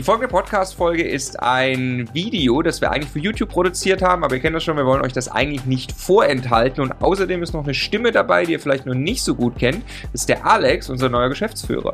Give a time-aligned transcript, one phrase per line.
[0.00, 4.40] Die folgende Podcast-Folge ist ein Video, das wir eigentlich für YouTube produziert haben, aber ihr
[4.40, 6.82] kennt das schon, wir wollen euch das eigentlich nicht vorenthalten.
[6.82, 9.84] Und außerdem ist noch eine Stimme dabei, die ihr vielleicht noch nicht so gut kennt.
[10.04, 11.92] Das ist der Alex, unser neuer Geschäftsführer.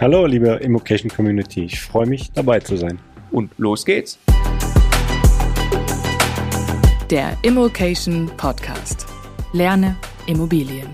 [0.00, 1.66] Hallo, liebe Immocation Community.
[1.66, 2.98] Ich freue mich, dabei zu sein.
[3.30, 4.18] Und los geht's.
[7.08, 9.06] Der Immocation Podcast.
[9.52, 9.94] Lerne
[10.26, 10.88] Immobilien.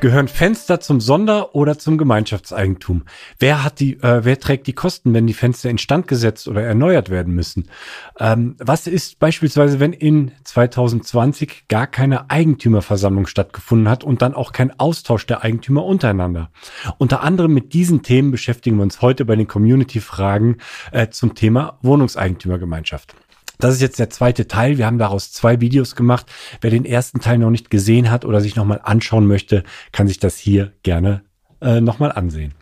[0.00, 3.04] Gehören Fenster zum Sonder- oder zum Gemeinschaftseigentum?
[3.38, 7.08] Wer hat die, äh, wer trägt die Kosten, wenn die Fenster instand gesetzt oder erneuert
[7.08, 7.68] werden müssen?
[8.18, 14.52] Ähm, was ist beispielsweise, wenn in 2020 gar keine Eigentümerversammlung stattgefunden hat und dann auch
[14.52, 16.50] kein Austausch der Eigentümer untereinander?
[16.98, 20.58] Unter anderem mit diesen Themen beschäftigen wir uns heute bei den Community-Fragen
[20.92, 23.14] äh, zum Thema Wohnungseigentümergemeinschaft.
[23.58, 24.78] Das ist jetzt der zweite Teil.
[24.78, 26.26] Wir haben daraus zwei Videos gemacht.
[26.60, 30.18] Wer den ersten Teil noch nicht gesehen hat oder sich nochmal anschauen möchte, kann sich
[30.18, 31.22] das hier gerne
[31.60, 32.54] äh, nochmal ansehen.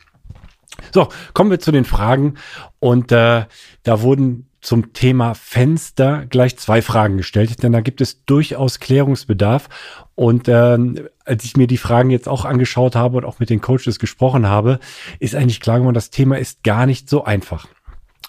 [0.92, 2.34] So, kommen wir zu den Fragen.
[2.78, 3.44] Und äh,
[3.82, 9.68] da wurden zum Thema Fenster gleich zwei Fragen gestellt, denn da gibt es durchaus Klärungsbedarf.
[10.14, 10.78] Und äh,
[11.24, 14.46] als ich mir die Fragen jetzt auch angeschaut habe und auch mit den Coaches gesprochen
[14.46, 14.78] habe,
[15.18, 17.66] ist eigentlich klar geworden, das Thema ist gar nicht so einfach.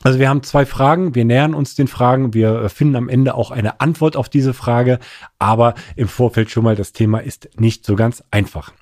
[0.04, 3.36] Also wir haben zwei Fragen, wir nähern uns den Fragen, wir äh, finden am Ende
[3.36, 5.00] auch eine Antwort auf diese Frage,
[5.40, 8.74] aber im Vorfeld schon mal, das Thema ist nicht so ganz einfach.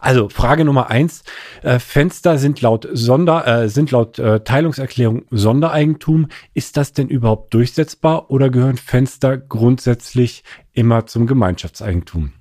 [0.00, 1.22] Also Frage Nummer eins:
[1.62, 6.28] äh, Fenster sind laut Sonder äh, sind laut äh, Teilungserklärung Sondereigentum.
[6.54, 12.32] Ist das denn überhaupt durchsetzbar oder gehören Fenster grundsätzlich immer zum Gemeinschaftseigentum?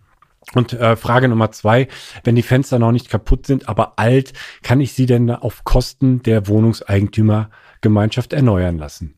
[0.56, 1.88] Und äh, Frage Nummer zwei,
[2.24, 4.34] wenn die Fenster noch nicht kaputt sind, aber alt,
[4.64, 9.16] kann ich sie denn auf Kosten der Wohnungseigentümergemeinschaft erneuern lassen?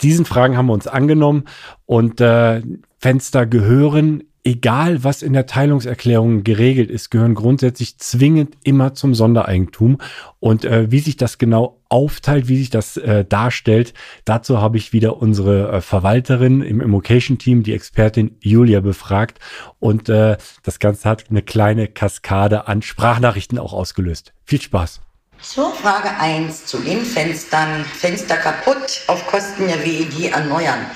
[0.00, 1.44] Diesen Fragen haben wir uns angenommen
[1.86, 2.62] und äh,
[2.98, 9.98] Fenster gehören egal was in der Teilungserklärung geregelt ist, gehören grundsätzlich zwingend immer zum Sondereigentum.
[10.38, 14.92] Und äh, wie sich das genau aufteilt, wie sich das äh, darstellt, dazu habe ich
[14.92, 19.38] wieder unsere äh, Verwalterin im Immocation-Team, die Expertin Julia, befragt.
[19.80, 24.34] Und äh, das Ganze hat eine kleine Kaskade an Sprachnachrichten auch ausgelöst.
[24.44, 25.00] Viel Spaß!
[25.40, 27.84] So, Frage 1 zu den Fenstern.
[27.84, 30.86] Fenster kaputt, auf Kosten der WEG erneuern.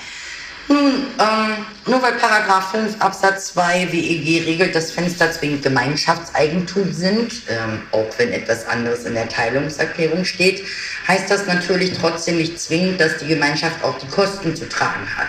[0.68, 7.32] Nun, ähm, nur weil Paragraph 5 Absatz 2 WEG regelt, dass Fenster zwingend Gemeinschaftseigentum sind,
[7.48, 10.62] ähm, auch wenn etwas anderes in der Teilungserklärung steht,
[11.08, 15.28] heißt das natürlich trotzdem nicht zwingend, dass die Gemeinschaft auch die Kosten zu tragen hat.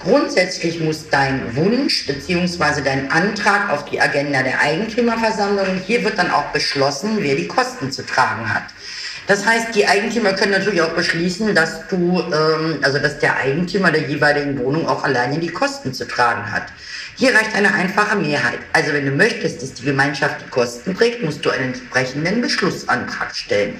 [0.00, 2.82] Grundsätzlich muss dein Wunsch bzw.
[2.82, 7.90] dein Antrag auf die Agenda der Eigentümerversammlung, hier wird dann auch beschlossen, wer die Kosten
[7.90, 8.64] zu tragen hat.
[9.26, 13.90] Das heißt, die Eigentümer können natürlich auch beschließen, dass du, ähm, also dass der Eigentümer
[13.90, 16.64] der jeweiligen Wohnung auch alleine die Kosten zu tragen hat.
[17.16, 18.58] Hier reicht eine einfache Mehrheit.
[18.72, 23.34] Also wenn du möchtest, dass die Gemeinschaft die Kosten trägt, musst du einen entsprechenden Beschlussantrag
[23.34, 23.78] stellen.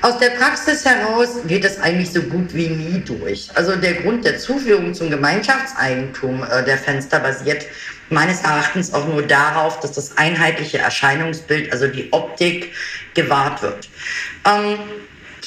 [0.00, 3.48] Aus der Praxis heraus geht es eigentlich so gut wie nie durch.
[3.54, 7.66] Also der Grund der Zuführung zum Gemeinschaftseigentum äh, der Fenster basiert
[8.08, 12.72] meines Erachtens auch nur darauf, dass das einheitliche Erscheinungsbild, also die Optik,
[13.14, 13.88] gewahrt wird.
[14.46, 14.78] Ähm,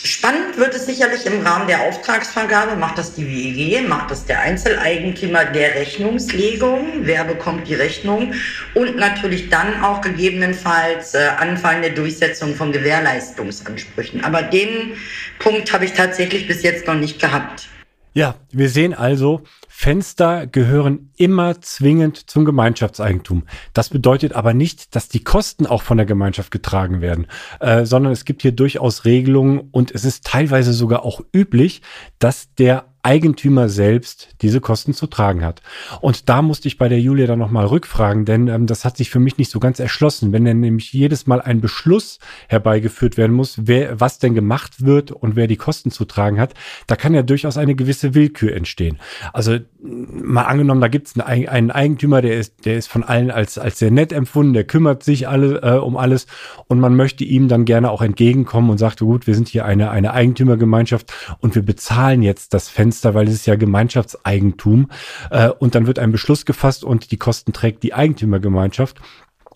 [0.03, 2.75] spannend wird es sicherlich im Rahmen der Auftragsvergabe.
[2.75, 8.34] Macht das die WEG, macht das der Einzeleigentümer der Rechnungslegung, wer bekommt die Rechnung
[8.74, 14.24] und natürlich dann auch gegebenenfalls äh, anfallende Durchsetzung von Gewährleistungsansprüchen.
[14.24, 14.94] Aber den
[15.40, 17.68] Punkt habe ich tatsächlich bis jetzt noch nicht gehabt.
[18.13, 23.44] Ja, wir sehen also, Fenster gehören immer zwingend zum Gemeinschaftseigentum.
[23.73, 27.27] Das bedeutet aber nicht, dass die Kosten auch von der Gemeinschaft getragen werden,
[27.61, 31.81] äh, sondern es gibt hier durchaus Regelungen und es ist teilweise sogar auch üblich,
[32.19, 35.62] dass der Eigentümer selbst diese Kosten zu tragen hat.
[36.01, 39.09] Und da musste ich bei der Julia dann nochmal rückfragen, denn ähm, das hat sich
[39.09, 40.31] für mich nicht so ganz erschlossen.
[40.31, 45.11] Wenn dann nämlich jedes Mal ein Beschluss herbeigeführt werden muss, wer, was denn gemacht wird
[45.11, 46.53] und wer die Kosten zu tragen hat,
[46.85, 49.00] da kann ja durchaus eine gewisse Willkür entstehen.
[49.34, 53.31] Also mal angenommen, da gibt es einen, einen, Eigentümer, der ist, der ist von allen
[53.31, 56.28] als, als sehr nett empfunden, der kümmert sich alle äh, um alles
[56.67, 59.90] und man möchte ihm dann gerne auch entgegenkommen und sagt, gut, wir sind hier eine,
[59.90, 64.90] eine Eigentümergemeinschaft und wir bezahlen jetzt das Fenster Fenster, weil es ist ja Gemeinschaftseigentum.
[65.29, 68.99] Äh, und dann wird ein Beschluss gefasst und die Kosten trägt die Eigentümergemeinschaft.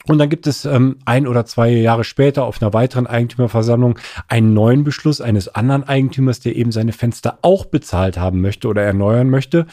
[0.08, 3.98] Und dann gibt es ähm, ein oder zwei Jahre später auf einer weiteren Eigentümerversammlung
[4.28, 8.84] einen neuen Beschluss eines anderen Eigentümers, der eben seine Fenster auch bezahlt haben möchte oder
[8.84, 9.66] erneuern möchte.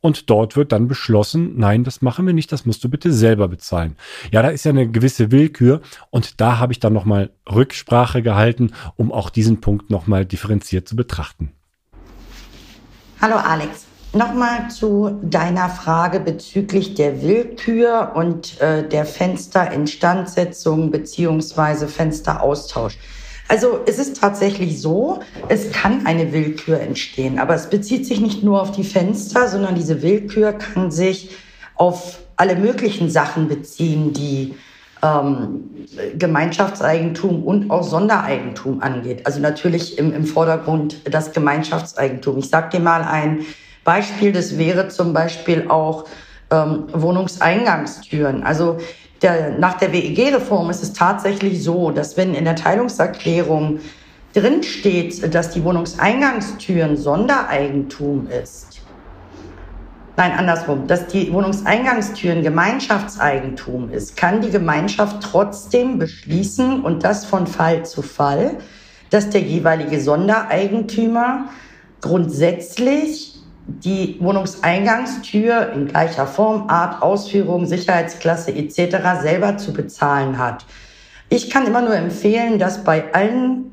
[0.00, 3.48] Und dort wird dann beschlossen, nein, das machen wir nicht, das musst du bitte selber
[3.48, 3.96] bezahlen.
[4.30, 5.80] Ja, da ist ja eine gewisse Willkür
[6.10, 10.94] und da habe ich dann nochmal Rücksprache gehalten, um auch diesen Punkt nochmal differenziert zu
[10.94, 11.50] betrachten.
[13.22, 13.84] Hallo Alex.
[14.14, 22.96] Nochmal zu deiner Frage bezüglich der Willkür und äh, der Fensterinstandsetzung beziehungsweise Fensteraustausch.
[23.46, 25.20] Also es ist tatsächlich so,
[25.50, 29.74] es kann eine Willkür entstehen, aber es bezieht sich nicht nur auf die Fenster, sondern
[29.74, 31.36] diese Willkür kann sich
[31.74, 34.54] auf alle möglichen Sachen beziehen, die
[35.02, 35.70] ähm,
[36.16, 39.26] Gemeinschaftseigentum und auch Sondereigentum angeht.
[39.26, 42.38] Also natürlich im, im Vordergrund das Gemeinschaftseigentum.
[42.38, 43.40] Ich sage dir mal ein
[43.84, 46.06] Beispiel, das wäre zum Beispiel auch
[46.50, 48.42] ähm, Wohnungseingangstüren.
[48.42, 48.78] Also
[49.22, 53.80] der, nach der WEG-Reform ist es tatsächlich so, dass wenn in der Teilungserklärung
[54.34, 58.80] drin steht, dass die Wohnungseingangstüren Sondereigentum ist,
[60.16, 67.46] nein, andersrum, dass die Wohnungseingangstüren Gemeinschaftseigentum ist, kann die Gemeinschaft trotzdem beschließen und das von
[67.46, 68.58] Fall zu Fall,
[69.10, 71.46] dass der jeweilige Sondereigentümer
[72.00, 73.36] grundsätzlich
[73.66, 79.20] die Wohnungseingangstür in gleicher Form, Art, Ausführung, Sicherheitsklasse etc.
[79.22, 80.64] selber zu bezahlen hat.
[81.28, 83.70] Ich kann immer nur empfehlen, dass bei allen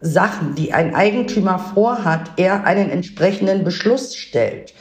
[0.00, 4.74] Sachen, die ein Eigentümer vorhat, er einen entsprechenden Beschluss stellt.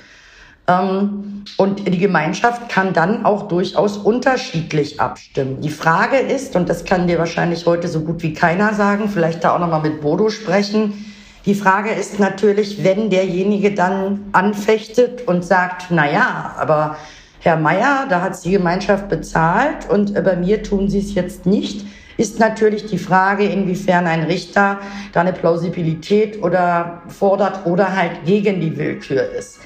[0.70, 5.62] Ähm, und die Gemeinschaft kann dann auch durchaus unterschiedlich abstimmen.
[5.62, 9.44] Die Frage ist, und das kann dir wahrscheinlich heute so gut wie keiner sagen, vielleicht
[9.44, 11.06] da auch nochmal mit Bodo sprechen,
[11.46, 16.98] die Frage ist natürlich, wenn derjenige dann anfechtet und sagt, na ja, aber
[17.40, 21.86] Herr Meier, da hat die Gemeinschaft bezahlt und bei mir tun sie es jetzt nicht,
[22.18, 24.80] ist natürlich die Frage, inwiefern ein Richter
[25.14, 29.60] da eine Plausibilität oder fordert oder halt gegen die Willkür ist.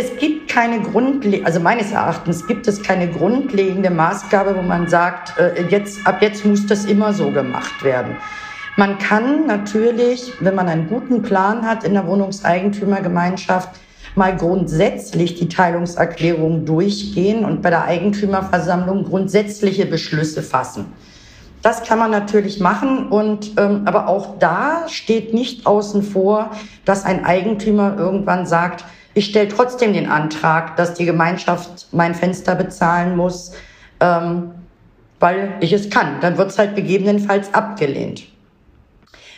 [0.00, 5.36] Es gibt keine grundlegende, also meines Erachtens gibt es keine grundlegende Maßgabe, wo man sagt,
[5.40, 8.16] äh, jetzt, ab jetzt muss das immer so gemacht werden.
[8.76, 13.70] Man kann natürlich, wenn man einen guten Plan hat in der Wohnungseigentümergemeinschaft,
[14.14, 20.92] mal grundsätzlich die Teilungserklärung durchgehen und bei der Eigentümerversammlung grundsätzliche Beschlüsse fassen.
[21.60, 26.52] Das kann man natürlich machen und ähm, aber auch da steht nicht außen vor,
[26.84, 28.84] dass ein Eigentümer irgendwann sagt,
[29.14, 33.52] ich stelle trotzdem den Antrag, dass die Gemeinschaft mein Fenster bezahlen muss,
[34.00, 34.52] ähm,
[35.20, 36.20] weil ich es kann.
[36.20, 38.24] Dann wird es halt gegebenenfalls abgelehnt.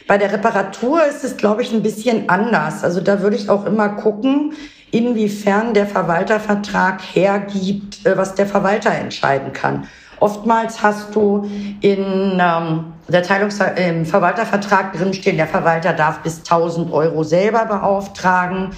[0.07, 2.83] Bei der Reparatur ist es, glaube ich, ein bisschen anders.
[2.83, 4.55] Also da würde ich auch immer gucken,
[4.91, 9.87] inwiefern der Verwaltervertrag hergibt, äh, was der Verwalter entscheiden kann.
[10.19, 11.49] Oftmals hast du
[11.81, 18.71] in ähm, der Teilungs im Verwaltervertrag drinstehen, der Verwalter darf bis 1000 Euro selber beauftragen,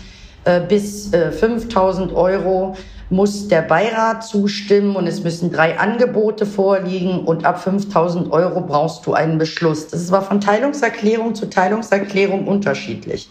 [0.69, 2.77] bis äh, 5000 Euro
[3.11, 9.06] muss der Beirat zustimmen und es müssen drei Angebote vorliegen und ab 5000 Euro brauchst
[9.06, 9.89] du einen Beschluss.
[9.89, 13.29] Das aber von Teilungserklärung zu Teilungserklärung unterschiedlich.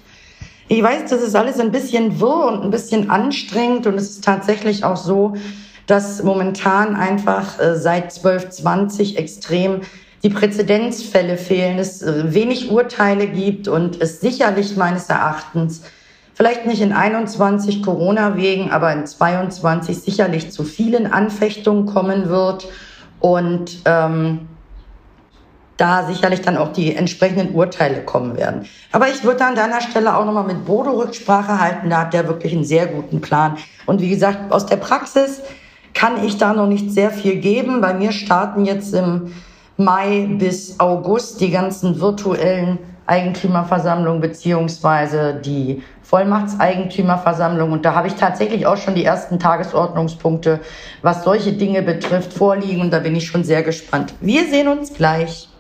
[0.67, 4.23] Ich weiß, das ist alles ein bisschen wirr und ein bisschen anstrengend und es ist
[4.23, 5.33] tatsächlich auch so,
[5.87, 9.81] dass momentan einfach äh, seit 1220 extrem
[10.23, 15.81] die Präzedenzfälle fehlen, es äh, wenig Urteile gibt und es sicherlich meines Erachtens
[16.41, 22.67] vielleicht nicht in 21 Corona wegen, aber in 22 sicherlich zu vielen Anfechtungen kommen wird
[23.19, 24.47] und ähm,
[25.77, 28.65] da sicherlich dann auch die entsprechenden Urteile kommen werden.
[28.91, 32.27] Aber ich würde an deiner Stelle auch nochmal mit Bodo Rücksprache halten, da hat der
[32.27, 33.57] wirklich einen sehr guten Plan.
[33.85, 35.43] Und wie gesagt, aus der Praxis
[35.93, 37.81] kann ich da noch nicht sehr viel geben.
[37.81, 39.31] Bei mir starten jetzt im
[39.77, 42.79] Mai bis August die ganzen virtuellen
[43.11, 47.73] Eigentümerversammlungen beziehungsweise die Vollmachtseigentümerversammlung.
[47.73, 50.61] Und da habe ich tatsächlich auch schon die ersten Tagesordnungspunkte,
[51.01, 52.81] was solche Dinge betrifft, vorliegen.
[52.81, 54.13] Und da bin ich schon sehr gespannt.
[54.21, 55.50] Wir sehen uns gleich.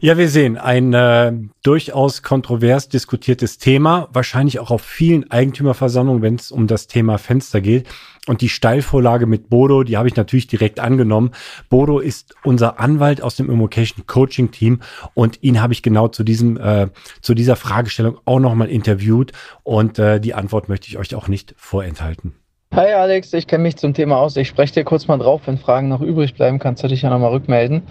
[0.00, 1.32] Ja, wir sehen ein äh,
[1.64, 7.60] durchaus kontrovers diskutiertes Thema, wahrscheinlich auch auf vielen Eigentümerversammlungen, wenn es um das Thema Fenster
[7.60, 7.88] geht.
[8.28, 11.32] Und die Steilvorlage mit Bodo, die habe ich natürlich direkt angenommen.
[11.68, 14.82] Bodo ist unser Anwalt aus dem Immocation Coaching Team
[15.14, 16.90] und ihn habe ich genau zu diesem äh,
[17.20, 19.32] zu dieser Fragestellung auch nochmal interviewt
[19.64, 22.34] und äh, die Antwort möchte ich euch auch nicht vorenthalten.
[22.74, 24.36] Hi Alex, ich kenne mich zum Thema aus.
[24.36, 25.40] Ich spreche dir kurz mal drauf.
[25.46, 27.82] Wenn Fragen noch übrig bleiben, kannst du dich ja nochmal rückmelden.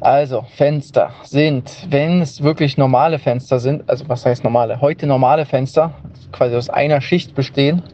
[0.00, 4.80] Also, Fenster sind, wenn es wirklich normale Fenster sind, also was heißt normale?
[4.80, 5.94] Heute normale Fenster,
[6.32, 7.84] quasi aus einer Schicht bestehen,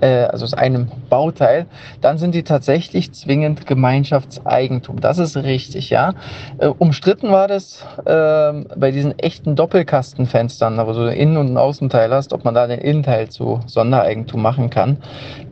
[0.00, 1.66] äh, also aus einem Bauteil,
[2.00, 5.00] dann sind die tatsächlich zwingend Gemeinschaftseigentum.
[5.00, 6.14] Das ist richtig, ja.
[6.58, 12.32] Äh, umstritten war das äh, bei diesen echten Doppelkastenfenstern, wo du Innen- und Außenteil hast,
[12.32, 14.98] ob man da den Innenteil zu Sondereigentum machen kann.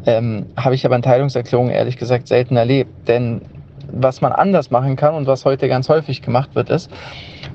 [0.06, 3.40] Ähm, Habe ich aber in Teilungserklärungen ehrlich gesagt selten erlebt, denn
[3.92, 6.90] was man anders machen kann und was heute ganz häufig gemacht wird, ist,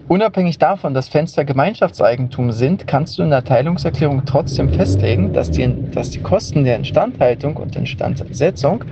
[0.07, 5.73] unabhängig davon, dass Fenster Gemeinschaftseigentum sind, kannst du in der Teilungserklärung trotzdem festlegen, dass die,
[5.91, 8.83] dass die Kosten der Instandhaltung und Instandsetzung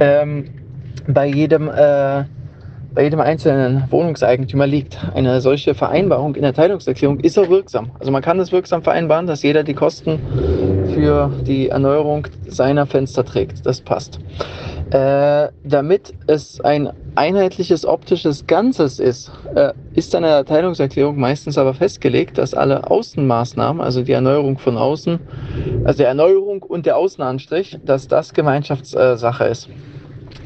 [0.00, 0.50] ähm,
[1.06, 2.24] bei jedem äh,
[2.94, 4.98] bei jedem einzelnen Wohnungseigentümer liegt.
[5.14, 7.90] Eine solche Vereinbarung in der Teilungserklärung ist auch wirksam.
[7.98, 10.20] Also man kann es wirksam vereinbaren, dass jeder die Kosten
[10.94, 13.66] für die Erneuerung seiner Fenster trägt.
[13.66, 14.20] Das passt.
[14.94, 21.74] Äh, damit es ein einheitliches optisches Ganzes ist, äh, ist in der Teilungserklärung meistens aber
[21.74, 25.18] festgelegt, dass alle Außenmaßnahmen, also die Erneuerung von außen,
[25.82, 29.68] also der Erneuerung und der Außenanstrich, dass das Gemeinschaftssache ist.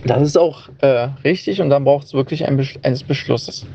[0.05, 3.67] Das ist auch äh, richtig und dann braucht es wirklich ein Beschl eines Beschlusses.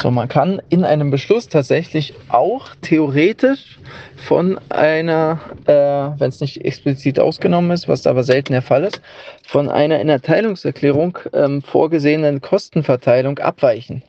[0.00, 3.78] So, man kann in einem Beschluss tatsächlich auch theoretisch
[4.26, 9.00] von einer, äh, wenn es nicht explizit ausgenommen ist, was aber selten der Fall ist,
[9.44, 14.02] von einer in der Teilungserklärung ähm, vorgesehenen Kostenverteilung abweichen.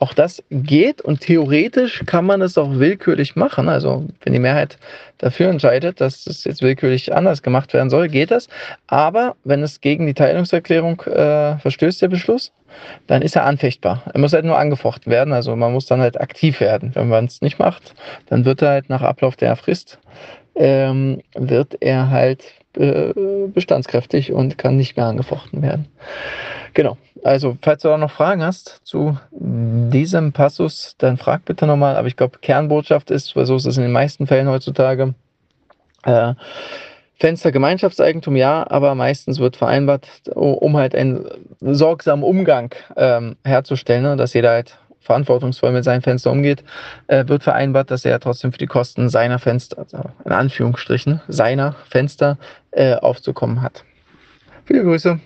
[0.00, 3.68] Auch das geht und theoretisch kann man es auch willkürlich machen.
[3.68, 4.78] Also wenn die Mehrheit
[5.18, 8.48] dafür entscheidet, dass es jetzt willkürlich anders gemacht werden soll, geht das.
[8.86, 12.50] Aber wenn es gegen die Teilungserklärung äh, verstößt, der Beschluss,
[13.08, 14.02] dann ist er anfechtbar.
[14.14, 15.34] Er muss halt nur angefochten werden.
[15.34, 16.94] Also man muss dann halt aktiv werden.
[16.94, 17.94] Wenn man es nicht macht,
[18.30, 19.98] dann wird er halt nach Ablauf der Frist,
[20.54, 22.42] ähm, wird er halt
[22.78, 23.12] äh,
[23.52, 25.88] bestandskräftig und kann nicht mehr angefochten werden.
[26.74, 26.96] Genau.
[27.24, 31.96] Also, falls du da noch Fragen hast zu diesem Passus, dann frag bitte nochmal.
[31.96, 35.14] Aber ich glaube, Kernbotschaft ist, so ist es in den meisten Fällen heutzutage,
[36.04, 36.34] äh,
[37.18, 41.26] Fenster Gemeinschaftseigentum ja, aber meistens wird vereinbart, um halt einen
[41.60, 46.64] sorgsamen Umgang ähm, herzustellen, ne, dass jeder halt verantwortungsvoll mit seinem Fenster umgeht,
[47.08, 51.74] äh, wird vereinbart, dass er trotzdem für die Kosten seiner Fenster, also in Anführungsstrichen, seiner
[51.90, 52.38] Fenster
[52.70, 53.84] äh, aufzukommen hat.
[54.64, 55.20] Viele Grüße.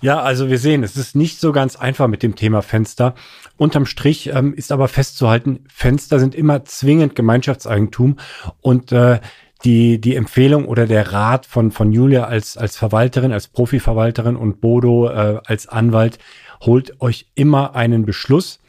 [0.00, 3.14] Ja, also wir sehen, es ist nicht so ganz einfach mit dem Thema Fenster.
[3.56, 8.16] Unterm Strich ähm, ist aber festzuhalten, Fenster sind immer zwingend Gemeinschaftseigentum
[8.60, 9.18] und äh,
[9.64, 14.60] die, die Empfehlung oder der Rat von, von Julia als, als Verwalterin, als Profiverwalterin und
[14.60, 16.18] Bodo äh, als Anwalt,
[16.60, 18.60] holt euch immer einen Beschluss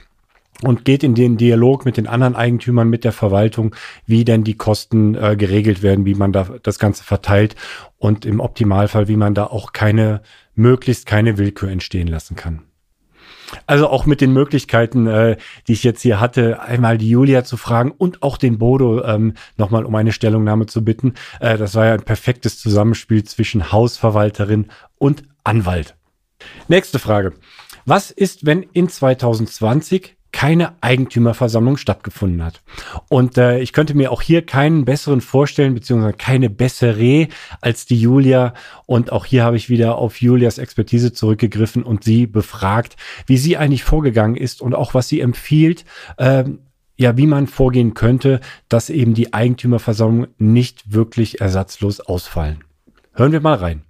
[0.63, 4.57] und geht in den Dialog mit den anderen Eigentümern, mit der Verwaltung, wie denn die
[4.57, 7.55] Kosten äh, geregelt werden, wie man da das Ganze verteilt
[7.97, 10.21] und im Optimalfall, wie man da auch keine,
[10.59, 12.61] möglichst keine Willkür entstehen lassen kann.
[13.65, 15.37] Also auch mit den Möglichkeiten, äh,
[15.67, 19.33] die ich jetzt hier hatte, einmal die Julia zu fragen und auch den Bodo ähm,
[19.57, 21.15] nochmal um eine Stellungnahme zu bitten.
[21.39, 24.67] Äh, das war ja ein perfektes Zusammenspiel zwischen Hausverwalterin
[24.99, 25.95] und Anwalt.
[26.67, 27.33] Nächste Frage.
[27.85, 32.61] Was ist, wenn in 2020 keine Eigentümerversammlung stattgefunden hat.
[33.09, 37.27] Und äh, ich könnte mir auch hier keinen besseren vorstellen, beziehungsweise keine bessere
[37.61, 38.53] als die Julia.
[38.85, 42.95] Und auch hier habe ich wieder auf Julias Expertise zurückgegriffen und sie befragt,
[43.25, 45.85] wie sie eigentlich vorgegangen ist und auch was sie empfiehlt,
[46.17, 46.59] ähm,
[46.95, 52.63] ja, wie man vorgehen könnte, dass eben die Eigentümerversammlung nicht wirklich ersatzlos ausfallen.
[53.13, 53.83] Hören wir mal rein.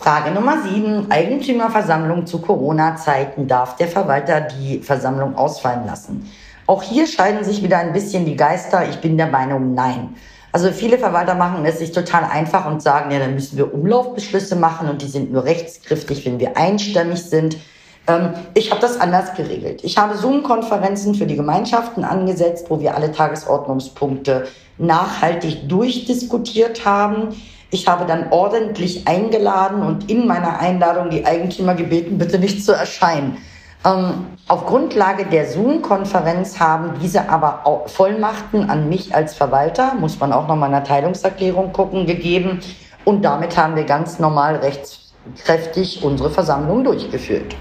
[0.00, 1.10] Frage Nummer 7.
[1.10, 3.46] Eigentümerversammlung zu Corona-Zeiten.
[3.46, 6.26] Darf der Verwalter die Versammlung ausfallen lassen?
[6.66, 8.88] Auch hier scheiden sich wieder ein bisschen die Geister.
[8.88, 10.16] Ich bin der Meinung, nein.
[10.52, 14.56] Also viele Verwalter machen es sich total einfach und sagen, ja, dann müssen wir Umlaufbeschlüsse
[14.56, 17.58] machen und die sind nur rechtskräftig, wenn wir einstimmig sind.
[18.06, 19.84] Ähm, ich habe das anders geregelt.
[19.84, 27.34] Ich habe Zoom-Konferenzen für die Gemeinschaften angesetzt, wo wir alle Tagesordnungspunkte nachhaltig durchdiskutiert haben.
[27.70, 32.72] Ich habe dann ordentlich eingeladen und in meiner Einladung die Eigentümer gebeten, bitte nicht zu
[32.72, 33.38] erscheinen.
[33.84, 40.18] Ähm, auf Grundlage der Zoom-Konferenz haben diese aber auch Vollmachten an mich als Verwalter, muss
[40.18, 42.60] man auch nochmal in der Teilungserklärung gucken, gegeben.
[43.04, 47.54] Und damit haben wir ganz normal rechtskräftig unsere Versammlung durchgeführt.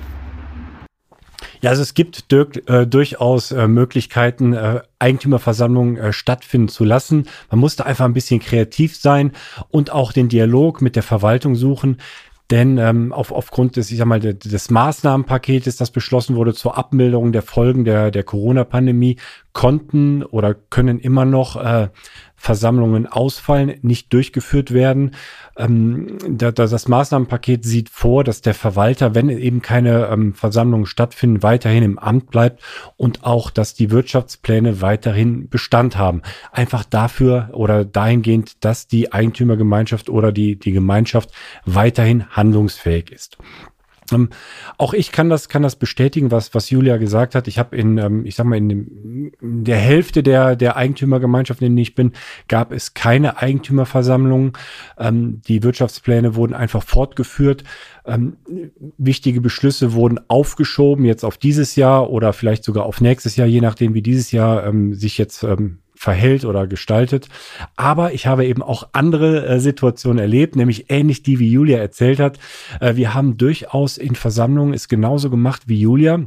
[1.61, 7.27] Ja, also es gibt äh, durchaus äh, Möglichkeiten, äh, Eigentümerversammlungen äh, stattfinden zu lassen.
[7.49, 9.33] Man musste einfach ein bisschen kreativ sein
[9.69, 11.97] und auch den Dialog mit der Verwaltung suchen.
[12.49, 17.31] Denn ähm, auf, aufgrund des, ich sag mal, des Maßnahmenpaketes, das beschlossen wurde zur Abmilderung
[17.31, 19.17] der Folgen der, der Corona-Pandemie,
[19.59, 21.89] konnten oder können immer noch äh,
[22.37, 25.15] Versammlungen ausfallen, nicht durchgeführt werden.
[25.57, 30.85] Ähm, da, da das Maßnahmenpaket sieht vor, dass der Verwalter, wenn eben keine ähm, Versammlungen
[30.85, 32.63] stattfinden, weiterhin im Amt bleibt
[32.95, 36.21] und auch, dass die Wirtschaftspläne weiterhin Bestand haben.
[36.53, 41.33] Einfach dafür oder dahingehend, dass die Eigentümergemeinschaft oder die, die Gemeinschaft
[41.65, 43.37] weiterhin handlungsfähig ist.
[44.11, 44.29] Ähm,
[44.77, 47.47] auch ich kann das, kann das bestätigen, was, was Julia gesagt hat.
[47.47, 51.65] Ich habe in, ähm, ich sag mal, in, dem, in der Hälfte der, der Eigentümergemeinschaften,
[51.65, 52.13] in denen ich bin,
[52.47, 54.53] gab es keine Eigentümerversammlungen.
[54.97, 57.63] Ähm, die Wirtschaftspläne wurden einfach fortgeführt.
[58.05, 58.37] Ähm,
[58.97, 63.61] wichtige Beschlüsse wurden aufgeschoben, jetzt auf dieses Jahr oder vielleicht sogar auf nächstes Jahr, je
[63.61, 67.27] nachdem, wie dieses Jahr ähm, sich jetzt ähm, verhält oder gestaltet.
[67.75, 72.21] Aber ich habe eben auch andere äh, Situationen erlebt, nämlich ähnlich die, wie Julia erzählt
[72.21, 72.39] hat.
[72.79, 76.21] Äh, wir haben durchaus in Versammlungen es genauso gemacht wie Julia.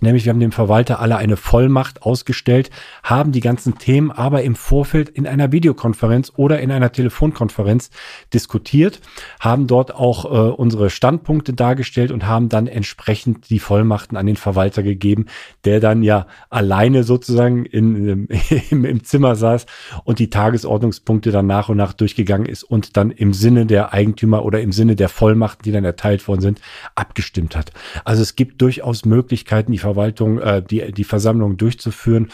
[0.00, 2.70] Nämlich wir haben dem Verwalter alle eine Vollmacht ausgestellt,
[3.02, 7.90] haben die ganzen Themen aber im Vorfeld in einer Videokonferenz oder in einer Telefonkonferenz
[8.32, 9.00] diskutiert,
[9.38, 14.36] haben dort auch äh, unsere Standpunkte dargestellt und haben dann entsprechend die Vollmachten an den
[14.36, 15.26] Verwalter gegeben,
[15.64, 18.28] der dann ja alleine sozusagen in,
[18.70, 19.66] im, im Zimmer saß
[20.04, 24.44] und die Tagesordnungspunkte dann nach und nach durchgegangen ist und dann im Sinne der Eigentümer
[24.44, 26.60] oder im Sinne der Vollmachten, die dann erteilt worden sind,
[26.94, 27.72] abgestimmt hat.
[28.04, 32.30] Also es gibt durchaus Möglichkeiten, die Verwaltung, äh, die, die Versammlung durchzuführen.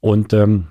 [0.00, 0.68] Und ähm,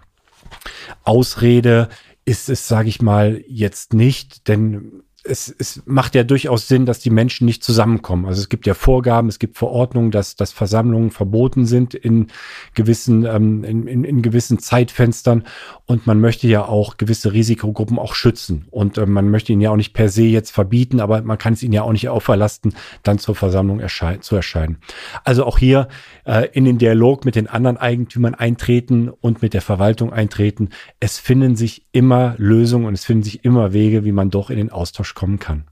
[1.04, 1.90] Ausrede
[2.26, 7.00] ist es, sage ich mal, jetzt nicht, denn es, es macht ja durchaus Sinn, dass
[7.00, 8.26] die Menschen nicht zusammenkommen.
[8.26, 12.28] Also es gibt ja Vorgaben, es gibt Verordnungen, dass, dass Versammlungen verboten sind in
[12.74, 15.44] gewissen, ähm, in, in, in gewissen Zeitfenstern.
[15.86, 18.66] Und man möchte ja auch gewisse Risikogruppen auch schützen.
[18.72, 21.54] Und äh, man möchte ihnen ja auch nicht per se jetzt verbieten, aber man kann
[21.54, 24.78] es ihnen ja auch nicht auferlasten, dann zur Versammlung erschein zu erscheinen.
[25.24, 25.88] Also auch hier
[26.26, 30.70] äh, in den Dialog mit den anderen Eigentümern eintreten und mit der Verwaltung eintreten.
[31.00, 34.58] Es finden sich immer Lösungen und es finden sich immer Wege, wie man doch in
[34.58, 35.66] den Austausch kommen kann.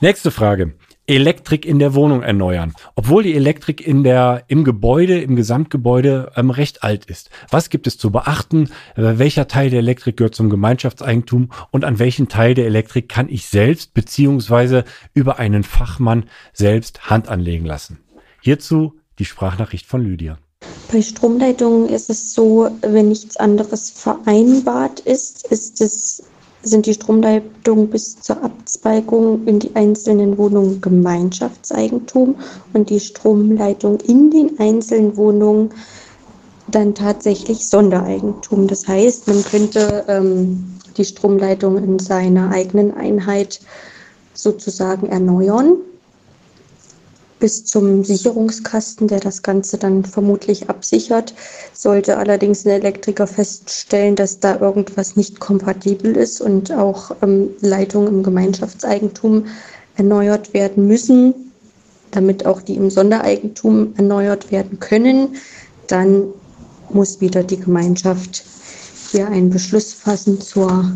[0.00, 0.74] Nächste Frage.
[1.06, 2.72] Elektrik in der Wohnung erneuern.
[2.94, 7.28] Obwohl die Elektrik in der, im Gebäude, im Gesamtgebäude ähm, recht alt ist.
[7.50, 8.70] Was gibt es zu beachten?
[8.96, 13.28] Äh, welcher Teil der Elektrik gehört zum Gemeinschaftseigentum und an welchen Teil der Elektrik kann
[13.28, 16.24] ich selbst beziehungsweise über einen Fachmann
[16.54, 17.98] selbst Hand anlegen lassen?
[18.40, 20.38] Hierzu die Sprachnachricht von Lydia.
[20.90, 26.22] Bei Stromleitungen ist es so, wenn nichts anderes vereinbart ist, ist es,
[26.62, 32.36] sind die Stromleitungen bis zur Abzweigung in die einzelnen Wohnungen Gemeinschaftseigentum
[32.72, 35.70] und die Stromleitung in den einzelnen Wohnungen
[36.68, 38.66] dann tatsächlich Sondereigentum.
[38.66, 43.60] Das heißt, man könnte ähm, die Stromleitung in seiner eigenen Einheit
[44.34, 45.76] sozusagen erneuern
[47.42, 51.34] bis zum Sicherungskasten, der das Ganze dann vermutlich absichert.
[51.72, 58.06] Sollte allerdings ein Elektriker feststellen, dass da irgendwas nicht kompatibel ist und auch ähm, Leitungen
[58.06, 59.46] im Gemeinschaftseigentum
[59.96, 61.34] erneuert werden müssen,
[62.12, 65.34] damit auch die im Sondereigentum erneuert werden können,
[65.88, 66.22] dann
[66.90, 68.44] muss wieder die Gemeinschaft
[69.10, 70.92] hier einen Beschluss fassen zur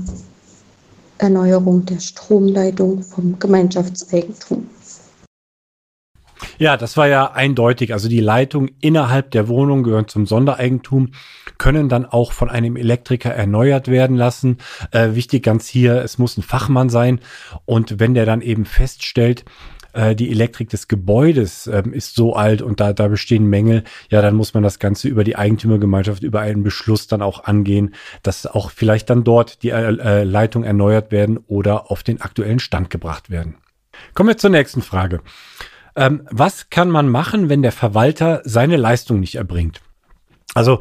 [1.19, 4.69] Erneuerung der Stromleitung vom Gemeinschaftseigentum.
[6.59, 7.93] Ja, das war ja eindeutig.
[7.93, 11.13] Also die Leitungen innerhalb der Wohnung gehören zum Sondereigentum,
[11.59, 14.59] können dann auch von einem Elektriker erneuert werden lassen.
[14.91, 17.21] Äh, wichtig ganz hier, es muss ein Fachmann sein.
[17.65, 19.45] Und wenn der dann eben feststellt,
[19.93, 24.23] äh, die Elektrik des Gebäudes ähm, ist so alt und da, da bestehen Mängel, ja,
[24.23, 28.47] dann muss man das Ganze über die Eigentümergemeinschaft, über einen Beschluss dann auch angehen, dass
[28.47, 32.91] auch vielleicht dann dort die äh, äh Leitung erneuert werden oder auf den aktuellen Stand
[32.91, 33.57] gebracht werden.
[34.15, 35.21] Kommen wir zur nächsten Frage.
[35.97, 39.81] Ähm, was kann man machen, wenn der Verwalter seine Leistung nicht erbringt?
[40.55, 40.81] Also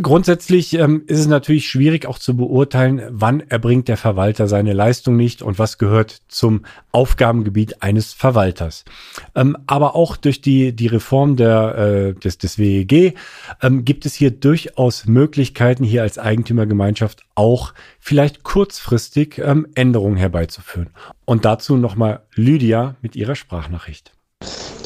[0.00, 5.16] Grundsätzlich ähm, ist es natürlich schwierig auch zu beurteilen, wann erbringt der Verwalter seine Leistung
[5.16, 8.86] nicht und was gehört zum Aufgabengebiet eines Verwalters.
[9.34, 13.16] Ähm, aber auch durch die, die Reform der, äh, des, des WEG
[13.60, 20.88] ähm, gibt es hier durchaus Möglichkeiten, hier als Eigentümergemeinschaft auch vielleicht kurzfristig ähm, Änderungen herbeizuführen.
[21.26, 24.12] Und dazu nochmal Lydia mit ihrer Sprachnachricht.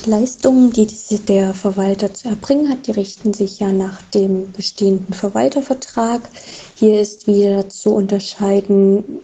[0.06, 0.86] Leistungen, die
[1.28, 6.22] der Verwalter zu erbringen hat, die richten sich ja nach dem bestehenden Verwaltervertrag.
[6.76, 9.20] Hier ist wieder zu unterscheiden,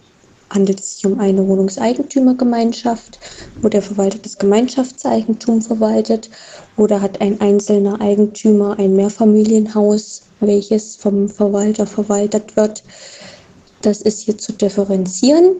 [0.49, 3.17] handelt es sich um eine Wohnungseigentümergemeinschaft,
[3.61, 6.29] wo der Verwalter das Gemeinschaftseigentum verwaltet,
[6.75, 12.83] oder hat ein einzelner Eigentümer ein Mehrfamilienhaus, welches vom Verwalter verwaltet wird.
[13.81, 15.55] Das ist hier zu differenzieren.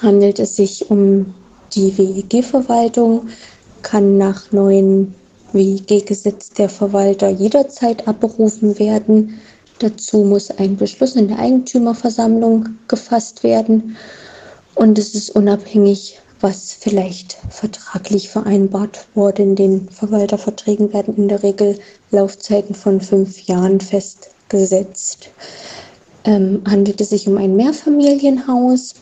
[0.00, 1.34] Handelt es sich um
[1.74, 3.28] die WEG-Verwaltung,
[3.82, 5.14] kann nach neuen
[5.52, 9.40] WG-Gesetz der Verwalter jederzeit abberufen werden.
[9.78, 13.96] Dazu muss ein Beschluss in der Eigentümerversammlung gefasst werden.
[14.74, 19.42] Und es ist unabhängig, was vielleicht vertraglich vereinbart wurde.
[19.42, 21.78] In den Verwalterverträgen werden in der Regel
[22.10, 25.30] Laufzeiten von fünf Jahren festgesetzt.
[26.24, 28.94] Ähm, handelt es sich um ein Mehrfamilienhaus,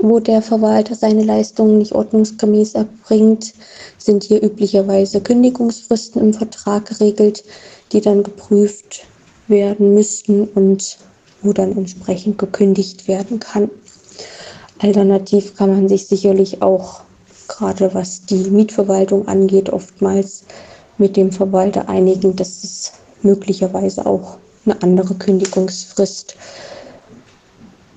[0.00, 3.52] wo der Verwalter seine Leistungen nicht ordnungsgemäß erbringt,
[3.98, 7.44] sind hier üblicherweise Kündigungsfristen im Vertrag geregelt,
[7.92, 9.04] die dann geprüft
[9.48, 10.98] werden müssten und
[11.42, 13.70] wo dann entsprechend gekündigt werden kann.
[14.78, 17.02] Alternativ kann man sich sicherlich auch,
[17.48, 20.44] gerade was die Mietverwaltung angeht, oftmals
[20.98, 22.92] mit dem Verwalter einigen, dass es
[23.22, 26.36] möglicherweise auch eine andere Kündigungsfrist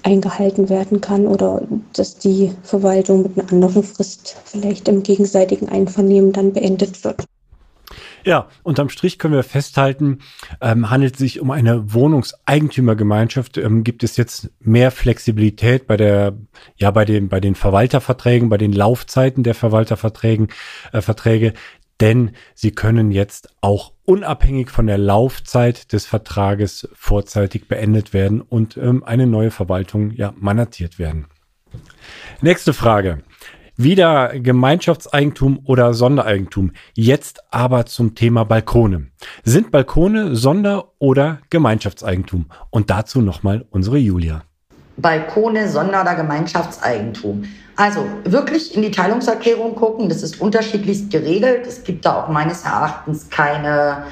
[0.07, 1.61] eingehalten werden kann oder
[1.93, 7.25] dass die Verwaltung mit einer anderen Frist vielleicht im gegenseitigen Einvernehmen dann beendet wird.
[8.23, 10.19] Ja, unterm Strich können wir festhalten,
[10.59, 16.37] ähm, handelt sich um eine Wohnungseigentümergemeinschaft, ähm, gibt es jetzt mehr Flexibilität bei der,
[16.75, 20.49] ja, bei den, bei den Verwalterverträgen, bei den Laufzeiten der Verwalterverträgen,
[20.91, 21.53] äh, Verträge,
[21.99, 28.77] denn sie können jetzt auch unabhängig von der Laufzeit des Vertrages vorzeitig beendet werden und
[28.77, 31.27] ähm, eine neue Verwaltung ja mandatiert werden.
[32.41, 33.23] Nächste Frage.
[33.79, 36.71] Wieder Gemeinschaftseigentum oder Sondereigentum.
[36.95, 39.11] Jetzt aber zum Thema Balkone.
[39.43, 42.47] Sind Balkone Sonder- oder Gemeinschaftseigentum?
[42.71, 44.46] Und dazu nochmal unsere Julia.
[44.97, 47.45] Balkone, Sonder- oder Gemeinschaftseigentum.
[47.75, 51.67] Also wirklich in die Teilungserklärung gucken, das ist unterschiedlichst geregelt.
[51.67, 54.05] Es gibt da auch meines Erachtens keine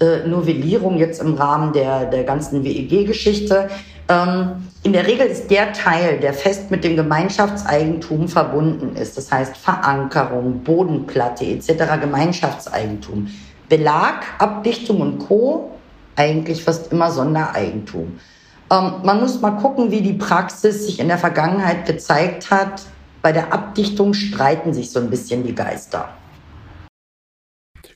[0.00, 3.70] äh, Novellierung jetzt im Rahmen der, der ganzen WEG-Geschichte.
[4.08, 9.30] Ähm, in der Regel ist der Teil, der fest mit dem Gemeinschaftseigentum verbunden ist, das
[9.30, 13.28] heißt Verankerung, Bodenplatte etc., Gemeinschaftseigentum,
[13.68, 15.70] Belag, Abdichtung und Co.
[16.16, 18.18] eigentlich fast immer Sondereigentum.
[18.74, 22.82] Ähm, man muss mal gucken, wie die Praxis sich in der Vergangenheit gezeigt hat.
[23.22, 26.08] Bei der Abdichtung streiten sich so ein bisschen die Geister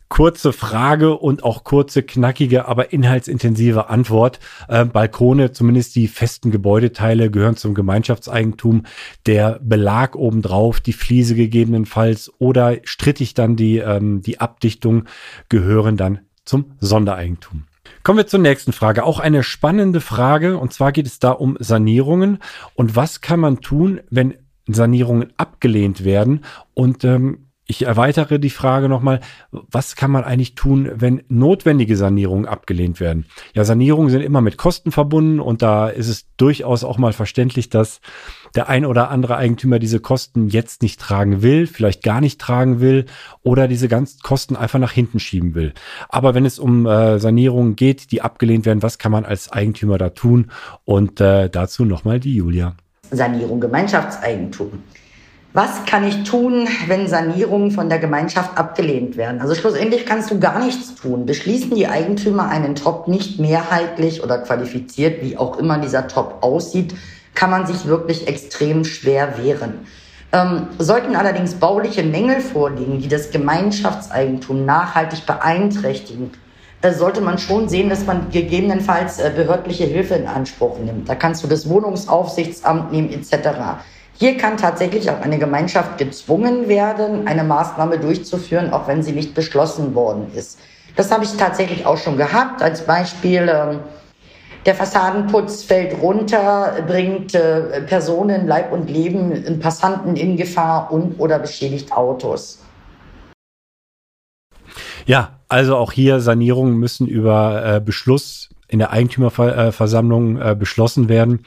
[0.08, 4.40] kurze Frage und auch kurze, knackige, aber inhaltsintensive Antwort.
[4.66, 8.84] Äh, Balkone, zumindest die festen Gebäudeteile, gehören zum Gemeinschaftseigentum.
[9.26, 15.04] Der Belag obendrauf, die Fliese gegebenenfalls oder strittig dann die, ähm, die Abdichtung
[15.48, 17.64] gehören dann zum Sondereigentum.
[18.02, 19.04] Kommen wir zur nächsten Frage.
[19.04, 20.58] Auch eine spannende Frage.
[20.58, 22.38] Und zwar geht es da um Sanierungen.
[22.74, 24.34] Und was kann man tun, wenn
[24.66, 26.44] Sanierungen abgelehnt werden?
[26.74, 32.46] Und ähm, ich erweitere die Frage nochmal, was kann man eigentlich tun, wenn notwendige Sanierungen
[32.46, 33.26] abgelehnt werden?
[33.54, 37.68] Ja, Sanierungen sind immer mit Kosten verbunden und da ist es durchaus auch mal verständlich,
[37.68, 38.00] dass
[38.54, 42.80] der ein oder andere Eigentümer diese Kosten jetzt nicht tragen will, vielleicht gar nicht tragen
[42.80, 43.06] will
[43.42, 45.72] oder diese ganzen Kosten einfach nach hinten schieben will.
[46.08, 49.98] Aber wenn es um äh, Sanierungen geht, die abgelehnt werden, was kann man als Eigentümer
[49.98, 50.50] da tun?
[50.84, 52.74] Und äh, dazu nochmal die Julia.
[53.10, 54.82] Sanierung Gemeinschaftseigentum.
[55.54, 59.40] Was kann ich tun, wenn Sanierungen von der Gemeinschaft abgelehnt werden?
[59.40, 61.24] Also schlussendlich kannst du gar nichts tun.
[61.24, 66.94] Beschließen die Eigentümer einen Top nicht mehrheitlich oder qualifiziert, wie auch immer dieser Top aussieht,
[67.38, 69.86] kann man sich wirklich extrem schwer wehren.
[70.32, 76.32] Ähm, sollten allerdings bauliche Mängel vorliegen, die das Gemeinschaftseigentum nachhaltig beeinträchtigen,
[76.82, 81.08] äh, sollte man schon sehen, dass man gegebenenfalls äh, behördliche Hilfe in Anspruch nimmt.
[81.08, 83.50] Da kannst du das Wohnungsaufsichtsamt nehmen etc.
[84.14, 89.34] Hier kann tatsächlich auch eine Gemeinschaft gezwungen werden, eine Maßnahme durchzuführen, auch wenn sie nicht
[89.36, 90.58] beschlossen worden ist.
[90.96, 92.62] Das habe ich tatsächlich auch schon gehabt.
[92.62, 93.78] Als Beispiel, ähm,
[94.68, 101.38] der Fassadenputz fällt runter, bringt äh, Personen, Leib und Leben, Passanten in Gefahr und oder
[101.38, 102.62] beschädigt Autos.
[105.06, 111.46] Ja, also auch hier Sanierungen müssen über äh, Beschluss in der Eigentümerversammlung äh, beschlossen werden.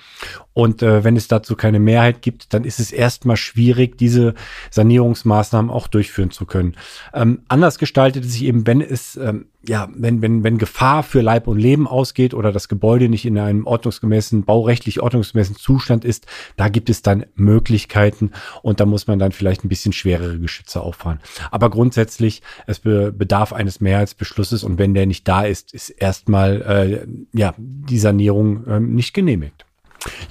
[0.53, 4.33] Und äh, wenn es dazu keine Mehrheit gibt, dann ist es erstmal schwierig, diese
[4.69, 6.75] Sanierungsmaßnahmen auch durchführen zu können.
[7.13, 11.21] Ähm, anders gestaltet es sich eben, wenn es, ähm, ja, wenn, wenn, wenn Gefahr für
[11.21, 16.25] Leib und Leben ausgeht oder das Gebäude nicht in einem ordnungsgemäßen, baurechtlich ordnungsgemäßen Zustand ist,
[16.57, 20.81] da gibt es dann Möglichkeiten und da muss man dann vielleicht ein bisschen schwerere Geschütze
[20.81, 21.21] auffahren.
[21.51, 26.61] Aber grundsätzlich, es be bedarf eines Mehrheitsbeschlusses und wenn der nicht da ist, ist erstmal
[26.61, 29.65] äh, ja die Sanierung äh, nicht genehmigt.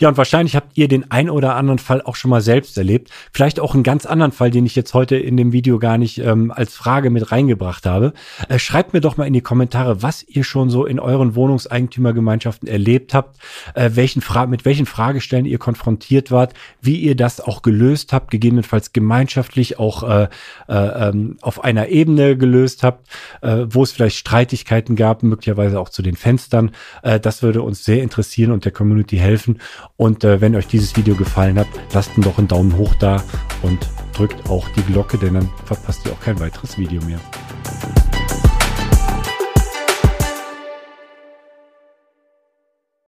[0.01, 3.11] Ja, und wahrscheinlich habt ihr den ein oder anderen Fall auch schon mal selbst erlebt.
[3.33, 6.17] Vielleicht auch einen ganz anderen Fall, den ich jetzt heute in dem Video gar nicht
[6.19, 8.15] ähm, als Frage mit reingebracht habe.
[8.49, 12.67] Äh, schreibt mir doch mal in die Kommentare, was ihr schon so in euren Wohnungseigentümergemeinschaften
[12.67, 13.39] erlebt habt,
[13.75, 18.31] äh, welchen Fra mit welchen Fragestellen ihr konfrontiert wart, wie ihr das auch gelöst habt,
[18.31, 20.29] gegebenenfalls gemeinschaftlich auch äh,
[20.67, 23.07] äh, ähm, auf einer Ebene gelöst habt,
[23.43, 26.71] äh, wo es vielleicht Streitigkeiten gab, möglicherweise auch zu den Fenstern.
[27.03, 29.59] Äh, das würde uns sehr interessieren und der Community helfen.
[30.01, 33.23] Und äh, wenn euch dieses Video gefallen hat, lasst doch einen Daumen hoch da
[33.61, 37.21] und drückt auch die Glocke, denn dann verpasst ihr auch kein weiteres Video mehr.